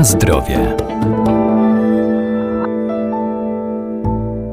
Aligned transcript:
Na 0.00 0.04
zdrowie. 0.04 0.76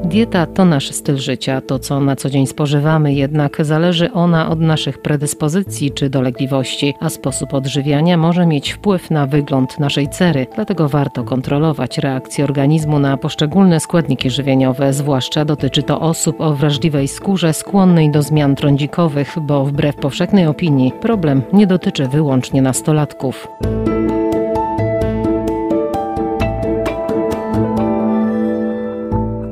Dieta 0.04 0.46
to 0.46 0.64
nasz 0.64 0.90
styl 0.90 1.16
życia, 1.16 1.60
to 1.60 1.78
co 1.78 2.00
na 2.00 2.16
co 2.16 2.30
dzień 2.30 2.46
spożywamy, 2.46 3.14
jednak 3.14 3.64
zależy 3.64 4.12
ona 4.12 4.50
od 4.50 4.60
naszych 4.60 5.02
predyspozycji 5.02 5.90
czy 5.90 6.10
dolegliwości, 6.10 6.94
a 7.00 7.08
sposób 7.08 7.54
odżywiania 7.54 8.16
może 8.16 8.46
mieć 8.46 8.72
wpływ 8.72 9.10
na 9.10 9.26
wygląd 9.26 9.78
naszej 9.78 10.08
cery, 10.08 10.46
dlatego 10.54 10.88
warto 10.88 11.24
kontrolować 11.24 11.98
reakcję 11.98 12.44
organizmu 12.44 12.98
na 12.98 13.16
poszczególne 13.16 13.80
składniki 13.80 14.30
żywieniowe, 14.30 14.92
zwłaszcza 14.92 15.44
dotyczy 15.44 15.82
to 15.82 16.00
osób 16.00 16.40
o 16.40 16.54
wrażliwej 16.54 17.08
skórze 17.08 17.52
skłonnej 17.52 18.10
do 18.10 18.22
zmian 18.22 18.56
trądzikowych, 18.56 19.36
bo 19.40 19.64
wbrew 19.64 19.96
powszechnej 19.96 20.46
opinii 20.46 20.92
problem 21.00 21.42
nie 21.52 21.66
dotyczy 21.66 22.08
wyłącznie 22.08 22.62
nastolatków. 22.62 23.48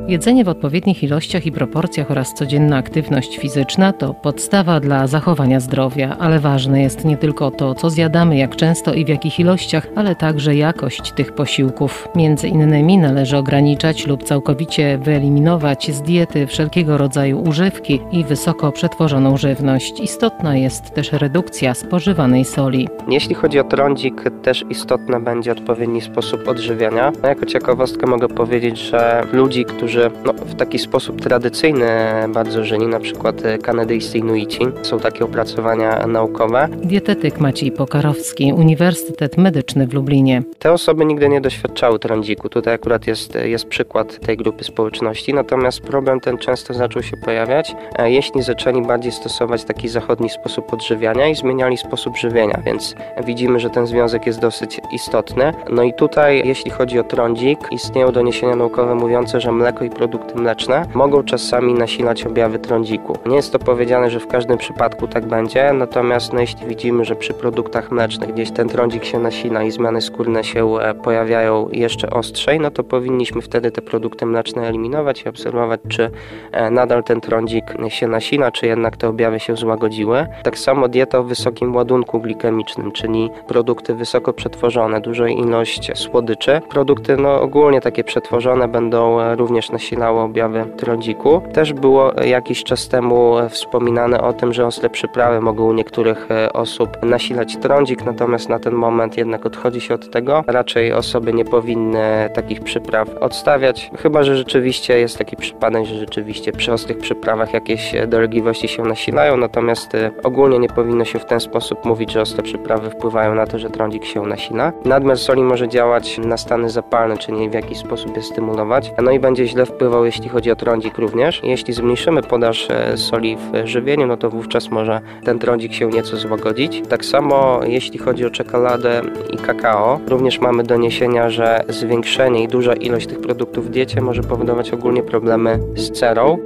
Jedzenie 0.09 0.45
w 0.45 0.49
odpowiednich 0.49 1.03
ilościach 1.03 1.47
i 1.47 1.53
proporcjach 1.53 2.11
oraz 2.11 2.35
codzienna 2.35 2.77
aktywność 2.77 3.39
fizyczna 3.39 3.93
to 3.93 4.15
podstawa 4.15 4.81
dla 4.81 5.07
zachowania 5.07 5.61
zdrowia, 5.61 6.17
ale 6.19 6.41
ważne 6.41 6.83
jest 6.83 7.05
nie 7.05 7.17
tylko 7.17 7.51
to, 7.51 7.75
co 7.75 7.91
zjadamy, 7.91 8.37
jak 8.37 8.57
często 8.57 8.95
i 8.95 9.05
w 9.05 9.09
jakich 9.09 9.41
ilościach, 9.41 9.87
ale 9.97 10.15
także 10.15 10.55
jakość 10.55 11.13
tych 11.13 11.33
posiłków. 11.33 12.09
Między 12.17 12.49
innymi 12.49 12.99
należy 12.99 13.37
ograniczać 13.37 14.07
lub 14.07 14.23
całkowicie 14.23 14.99
wyeliminować 14.99 15.91
z 15.95 16.03
diety 16.03 16.47
wszelkiego 16.47 16.99
rodzaju 16.99 17.43
używki 17.49 18.01
i 18.13 18.25
wysoko 18.25 18.73
przetworzoną 18.73 19.37
żywność. 19.37 20.01
Istotna 20.01 20.57
jest 20.57 20.95
też 20.95 21.13
redukcja 21.13 21.75
spożywanej 21.75 22.45
soli. 22.45 22.89
Jeśli 23.09 23.35
chodzi 23.35 23.61
o 23.61 23.65
trądzik, 23.65 24.25
też 24.43 24.65
istotny 24.71 25.21
będzie 25.21 25.53
odpowiedni 25.53 26.01
sposób 26.01 26.49
odżywiania. 26.49 27.13
Jako 27.23 27.47
ciekawostkę 27.47 28.07
mogę 28.07 28.29
powiedzieć, 28.29 28.79
że 28.79 29.27
ludzi, 29.33 29.65
którzy 29.65 29.96
którzy 29.97 30.11
no, 30.25 30.33
w 30.33 30.55
taki 30.55 30.79
sposób 30.79 31.21
tradycyjny 31.21 31.89
bardzo 32.29 32.65
żyli, 32.65 32.87
na 32.87 33.01
przykład 33.01 33.43
kanadyjscy 33.63 34.19
Inuici. 34.19 34.61
Są 34.83 35.01
takie 35.01 35.25
opracowania 35.25 36.07
naukowe. 36.07 36.69
Dietetyk 36.83 37.41
Maciej 37.41 37.73
Pokarowski, 37.73 38.53
Uniwersytet 38.53 39.37
Medyczny 39.37 39.87
w 39.87 39.95
Lublinie. 39.95 40.43
Te 40.59 40.73
osoby 40.73 41.05
nigdy 41.05 41.29
nie 41.29 41.41
doświadczały 41.41 41.99
trądziku. 41.99 42.49
Tutaj 42.49 42.75
akurat 42.75 43.07
jest, 43.07 43.35
jest 43.35 43.67
przykład 43.67 44.27
tej 44.27 44.37
grupy 44.37 44.65
społeczności, 44.65 45.35
natomiast 45.35 45.81
problem 45.81 46.21
ten 46.21 46.39
często 46.39 46.75
zaczął 46.75 47.03
się 47.03 47.17
pojawiać, 47.17 47.75
e, 47.99 48.11
jeśli 48.11 48.43
zaczęli 48.43 48.83
bardziej 48.83 49.13
stosować 49.13 49.65
taki 49.65 49.89
zachodni 49.89 50.31
sposób 50.31 50.73
odżywiania 50.73 51.29
i 51.29 51.35
zmieniali 51.35 51.77
sposób 51.77 52.17
żywienia, 52.17 52.63
więc 52.67 52.95
widzimy, 53.27 53.61
że 53.61 53.71
ten 53.71 53.87
związek 53.87 54.27
jest 54.27 54.41
dosyć 54.41 54.81
istotny. 54.93 55.53
No 55.71 55.83
i 55.83 55.95
tutaj, 55.95 56.43
jeśli 56.45 56.71
chodzi 56.71 56.99
o 56.99 57.05
trądzik, 57.05 57.59
istnieją 57.71 58.13
doniesienia 58.13 58.57
naukowe 58.57 58.95
mówiące, 58.95 59.41
że 59.41 59.53
mleko 59.53 59.86
i 59.87 59.91
produkty 59.91 60.35
mleczne 60.35 60.87
mogą 60.95 61.23
czasami 61.23 61.75
nasilać 61.75 62.27
objawy 62.27 62.59
trądziku. 62.59 63.19
Nie 63.27 63.37
jest 63.37 63.53
to 63.53 63.59
powiedziane, 63.59 64.11
że 64.11 64.21
w 64.21 64.27
każdym 64.27 64.59
przypadku 64.59 65.09
tak 65.09 65.27
będzie, 65.27 65.73
natomiast 65.73 66.33
no, 66.33 66.41
jeśli 66.41 66.67
widzimy, 66.67 67.05
że 67.05 67.17
przy 67.17 67.35
produktach 67.35 67.91
mlecznych 67.91 68.33
gdzieś 68.33 68.51
ten 68.51 68.69
trądzik 68.69 69.05
się 69.05 69.19
nasila 69.19 69.63
i 69.63 69.71
zmiany 69.71 70.01
skórne 70.01 70.45
się 70.45 70.79
e, 70.79 70.95
pojawiają 70.95 71.69
jeszcze 71.73 72.11
ostrzej, 72.11 72.61
no 72.61 72.71
to 72.71 72.85
powinniśmy 72.85 73.43
wtedy 73.43 73.71
te 73.71 73.83
produkty 73.83 74.27
mleczne 74.27 74.69
eliminować 74.69 75.23
i 75.23 75.29
obserwować, 75.29 75.81
czy 75.89 76.11
e, 76.53 76.71
nadal 76.71 77.05
ten 77.05 77.21
trądzik 77.21 77.65
się 77.89 78.09
nasila, 78.09 78.51
czy 78.51 78.67
jednak 78.67 78.97
te 78.97 79.09
objawy 79.09 79.41
się 79.41 79.57
złagodziły. 79.57 80.27
Tak 80.43 80.59
samo 80.59 80.89
dieta 80.89 81.19
o 81.19 81.23
wysokim 81.23 81.77
ładunku 81.77 82.21
glikemicznym, 82.21 82.93
czyli 82.93 83.31
produkty 83.49 83.95
wysoko 83.95 84.33
przetworzone, 84.33 85.01
duża 85.01 85.29
ilość 85.29 85.99
słodyczy. 85.99 86.61
Produkty 86.71 87.17
no, 87.17 87.41
ogólnie 87.41 87.81
takie 87.81 88.05
przetworzone 88.05 88.69
będą 88.69 89.21
e, 89.21 89.37
również 89.37 89.71
nasilało 89.77 90.23
objawy 90.23 90.65
trądziku. 90.77 91.43
Też 91.53 91.73
było 91.73 92.13
jakiś 92.25 92.65
czas 92.65 92.89
temu 92.89 93.35
wspominane 93.49 94.21
o 94.21 94.33
tym, 94.33 94.53
że 94.53 94.67
ostre 94.67 94.91
przyprawy 94.91 95.41
mogą 95.41 95.65
u 95.65 95.73
niektórych 95.73 96.31
e, 96.31 96.53
osób 96.53 97.03
nasilać 97.03 97.57
trądzik, 97.57 98.05
natomiast 98.05 98.49
na 98.49 98.59
ten 98.59 98.75
moment 98.75 99.17
jednak 99.17 99.47
odchodzi 99.47 99.81
się 99.81 99.95
od 99.95 100.11
tego. 100.11 100.45
Raczej 100.47 100.93
osoby 100.93 101.33
nie 101.33 101.45
powinny 101.45 102.31
takich 102.35 102.61
przypraw 102.61 103.09
odstawiać, 103.21 103.91
chyba 103.99 104.23
że 104.23 104.37
rzeczywiście 104.37 104.99
jest 104.99 105.19
taki 105.19 105.37
przypadek, 105.37 105.85
że 105.85 105.95
rzeczywiście 105.95 106.53
przy 106.53 106.73
ostrych 106.73 106.99
przyprawach 106.99 107.55
jakieś 107.55 107.95
dolegliwości 108.09 108.69
się 108.69 108.83
nasilają, 108.83 109.37
natomiast 109.37 109.95
e, 109.95 110.11
ogólnie 110.25 110.59
nie 110.59 110.69
powinno 110.69 111.05
się 111.05 111.19
w 111.19 111.25
ten 111.25 111.41
sposób 111.41 111.85
mówić, 111.85 112.13
że 112.13 112.21
ostre 112.21 112.43
przyprawy 112.43 112.91
wpływają 112.91 113.35
na 113.35 113.47
to, 113.47 113.59
że 113.59 113.71
trądzik 113.71 114.05
się 114.05 114.23
nasila. 114.23 114.73
Nadmiar 114.85 115.19
soli 115.19 115.43
może 115.43 115.69
działać 115.69 116.19
na 116.19 116.37
stany 116.37 116.71
zapalne, 116.71 117.17
czyli 117.19 117.51
w 117.51 117.55
jakiś 117.55 117.79
sposób 117.79 118.17
je 118.17 118.23
stymulować, 118.23 118.93
no 119.03 119.11
i 119.11 119.21
będzie 119.21 119.47
źle 119.47 119.66
wpływał, 119.67 120.05
jeśli 120.05 120.29
chodzi 120.29 120.51
o 120.51 120.57
trądzik 120.57 120.99
również. 120.99 121.41
Jeśli 121.45 121.75
zmniejszymy 121.75 122.23
podaż 122.23 122.71
e, 122.71 122.97
soli 122.97 123.37
w 123.37 123.67
żywieniu, 123.67 124.07
no 124.07 124.17
to 124.17 124.31
wówczas 124.31 124.71
może 124.71 125.01
ten 125.25 125.39
trądzik 125.39 125.73
się 125.73 125.89
nieco 125.89 126.17
złagodzić. 126.17 126.83
Tak 126.89 127.05
samo 127.05 127.61
jeśli 127.65 127.99
chodzi 127.99 128.27
o 128.27 128.31
czekoladę 128.31 129.03
i 129.31 129.37
kakao, 129.37 130.01
również 130.09 130.39
mamy 130.39 130.65
doniesienia, 130.65 131.31
że 131.31 131.65
zwiększenie 131.69 132.43
i 132.43 132.49
duża 132.49 132.75
ilość 132.75 133.07
tych 133.07 133.21
produktów 133.21 133.67
w 133.67 133.71
diecie 133.71 134.01
może 134.01 134.23
powodować 134.23 134.71
ogólnie 134.71 135.03
problemy 135.03 135.59
z 135.75 135.91
cerą. 135.91 136.39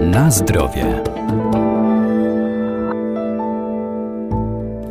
Na 0.00 0.30
zdrowie. 0.30 1.11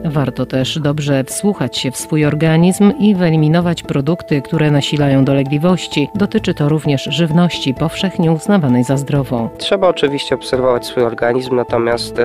Warto 0.06 0.45
też 0.45 0.79
dobrze 0.79 1.23
wsłuchać 1.23 1.78
się 1.78 1.91
w 1.91 1.97
swój 1.97 2.25
organizm 2.25 2.94
i 3.00 3.16
wyeliminować 3.16 3.84
produkty, 3.84 4.41
które 4.41 4.72
nasilają 4.72 5.25
dolegliwości. 5.25 6.09
Dotyczy 6.16 6.53
to 6.53 6.69
również 6.69 7.03
żywności 7.03 7.73
powszechnie 7.73 8.31
uznawanej 8.31 8.84
za 8.84 8.97
zdrową. 8.97 9.50
Trzeba 9.57 9.88
oczywiście 9.88 10.35
obserwować 10.35 10.85
swój 10.85 11.03
organizm, 11.03 11.56
natomiast 11.56 12.16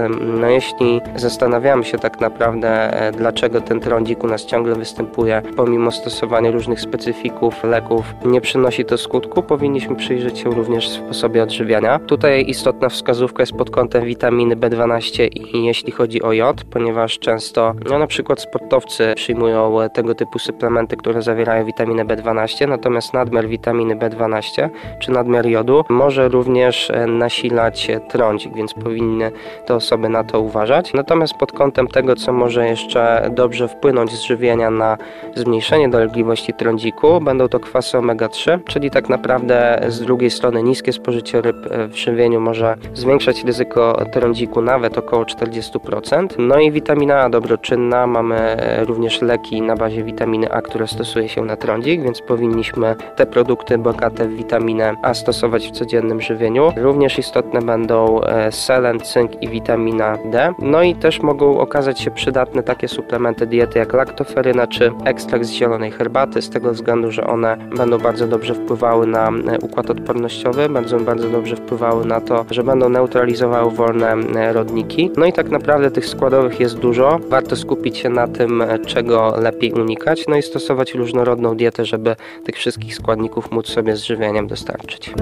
no, 0.41 0.49
jeśli 0.49 1.01
zastanawiamy 1.17 1.85
się 1.85 1.99
tak 1.99 2.21
naprawdę, 2.21 3.01
e, 3.01 3.13
dlaczego 3.13 3.61
ten 3.61 3.81
trądzik 3.81 4.25
u 4.25 4.27
nas 4.27 4.47
ciągle 4.47 4.75
występuje, 4.75 5.43
pomimo 5.57 5.91
stosowania 5.91 6.51
różnych 6.51 6.81
specyfików, 6.81 7.65
leków, 7.65 8.15
nie 8.25 8.41
przynosi 8.41 8.85
to 8.85 8.99
skutku, 8.99 9.43
powinniśmy 9.43 9.97
przyjrzeć 9.97 10.39
się 10.39 10.51
również 10.51 10.89
sposobie 10.89 11.43
odżywiania. 11.43 11.99
Tutaj 11.99 12.45
istotna 12.49 12.89
wskazówka 12.89 13.43
jest 13.43 13.53
pod 13.53 13.71
kątem 13.71 14.05
witaminy 14.05 14.57
B12 14.57 15.29
i 15.35 15.65
jeśli 15.65 15.93
chodzi 15.93 16.23
o 16.23 16.33
jod, 16.33 16.65
ponieważ 16.65 17.19
często 17.19 17.66
no, 17.91 17.99
na 17.99 18.07
przykład 18.07 18.41
sportowcy 18.41 19.13
przyjmują 19.17 19.81
e, 19.81 19.91
tego 19.91 20.15
typu 20.15 20.39
suplementy, 20.39 20.97
które 20.97 21.23
zawierają 21.23 21.65
witaminę 21.65 22.05
B12, 22.05 22.69
natomiast 22.69 23.15
nadmiar 23.15 23.49
witaminy 23.49 23.97
B12 23.97 24.69
czy 24.99 25.11
nadmiar 25.11 25.47
jodu 25.47 25.85
może 25.89 26.29
również 26.29 26.91
e, 26.91 27.07
nasilać 27.07 27.89
trądzik, 28.09 28.55
więc 28.55 28.75
powinny 28.75 29.33
te 29.67 29.75
osoby 29.75 30.09
na 30.09 30.25
to 30.25 30.41
uważać. 30.41 30.95
Natomiast 30.95 31.35
pod 31.35 31.53
kątem 31.53 31.89
tego, 31.89 32.17
co 32.17 32.33
może 32.33 32.67
jeszcze 32.69 33.31
dobrze 33.35 33.69
wpłynąć 33.69 34.13
z 34.13 34.23
żywienia 34.23 34.71
na 34.71 34.99
zmniejszenie 35.35 35.89
dolegliwości 35.89 36.53
trądziku, 36.53 37.21
będą 37.21 37.49
to 37.49 37.61
kwasy 37.61 37.99
omega-3, 37.99 38.59
czyli 38.65 38.91
tak 38.91 39.09
naprawdę 39.09 39.85
z 39.89 40.01
drugiej 40.01 40.31
strony 40.31 40.63
niskie 40.63 40.93
spożycie 40.93 41.41
ryb 41.41 41.57
e, 41.71 41.89
w 41.89 41.97
żywieniu 41.97 42.41
może 42.41 42.77
zwiększać 42.95 43.45
ryzyko 43.45 44.05
trądziku 44.13 44.63
nawet 44.63 44.99
około 44.99 45.25
40%. 45.25 46.27
No 46.39 46.59
i 46.59 46.73
witamina 46.73 47.21
A 47.21 47.29
dobroczynna 47.29 47.56
czynna. 47.59 48.07
Mamy 48.07 48.37
e, 48.37 48.85
również 48.85 49.23
leki 49.23 49.63
na 49.63 49.77
bazie 49.77 50.05
witaminy 50.05 50.53
A, 50.53 50.63
które 50.63 50.87
stosuje 50.87 51.29
się 51.29 51.45
na 51.45 51.57
trądzik, 51.57 52.03
więc 52.03 52.21
powinniśmy 52.23 52.97
te 53.17 53.27
produkty 53.27 53.79
bogate 53.79 54.29
w 54.29 54.37
witaminę 54.37 54.95
A 55.03 55.15
stosować 55.15 55.69
w 55.69 55.71
codziennym 55.71 56.21
żywieniu. 56.21 56.73
Również 56.77 57.19
istotne 57.19 57.63
będą 57.63 58.21
e, 58.21 58.53
selen, 58.53 59.01
cynk 59.01 59.43
i 59.43 59.49
witamina 59.49 60.19
D. 60.25 60.55
No 60.59 60.83
i 60.83 60.95
też 60.95 61.21
mogą 61.21 61.59
okazać 61.59 62.01
się 62.01 62.11
przydatne 62.11 62.63
takie 62.63 62.89
suplementy 62.89 63.47
diety 63.47 63.79
jak 63.79 63.93
laktoferyna 63.93 64.67
czy 64.67 64.93
ekstrakt 65.05 65.45
z 65.45 65.51
zielonej 65.51 65.91
herbaty, 65.91 66.43
z 66.43 66.51
tego 66.51 66.73
względu, 66.73 67.11
że 67.11 67.27
one 67.27 67.57
będą 67.77 67.99
bardzo 67.99 68.27
dobrze 68.29 68.55
wpływały 68.55 69.07
na 69.07 69.29
e, 69.29 69.59
układ 69.63 69.91
odpornościowy, 69.91 70.69
bardzo, 70.69 71.01
bardzo 71.01 71.29
dobrze 71.29 71.57
wpływały 71.57 72.05
na 72.05 72.21
to, 72.21 72.45
że 72.51 72.65
będą 72.65 72.89
neutralizowały 72.89 73.71
wolne 73.71 74.17
rodniki. 74.53 75.11
No 75.17 75.27
i 75.27 75.33
tak 75.33 75.51
naprawdę 75.51 75.91
tych 75.91 76.07
składowych 76.07 76.61
jest 76.61 76.79
dużo. 76.79 77.19
Warto 77.47 77.57
skupić 77.57 77.99
się 77.99 78.09
na 78.09 78.29
tym, 78.29 78.65
czego 78.87 79.35
lepiej 79.41 79.73
unikać, 79.73 80.25
no 80.29 80.37
i 80.37 80.43
stosować 80.43 80.95
różnorodną 80.95 81.57
dietę, 81.57 81.85
żeby 81.85 82.17
tych 82.45 82.57
wszystkich 82.57 82.95
składników 82.95 83.51
móc 83.51 83.69
sobie 83.69 83.97
z 83.97 84.03
żywieniem 84.03 84.47
dostarczyć. 84.47 85.15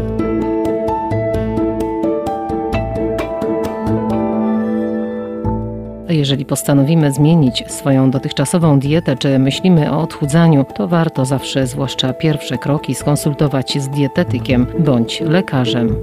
Jeżeli 6.09 6.45
postanowimy 6.45 7.13
zmienić 7.13 7.65
swoją 7.69 8.11
dotychczasową 8.11 8.79
dietę, 8.79 9.17
czy 9.17 9.39
myślimy 9.39 9.93
o 9.93 10.03
odchudzaniu, 10.03 10.65
to 10.77 10.89
warto 10.89 11.25
zawsze, 11.25 11.67
zwłaszcza 11.67 12.13
pierwsze 12.13 12.59
kroki, 12.59 12.95
skonsultować 12.95 13.83
z 13.83 13.89
dietetykiem 13.89 14.67
bądź 14.79 15.21
lekarzem. 15.21 15.97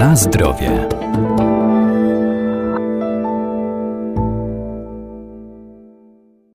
Na 0.00 0.16
zdrowie. 0.16 0.88